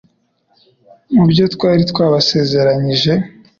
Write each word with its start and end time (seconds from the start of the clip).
mu 1.15 1.23
byo 1.31 1.45
twari 1.53 1.81
twabasezeranyije 1.91 3.11